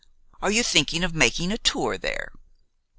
[0.41, 2.31] Are you thinking of making a tour there?"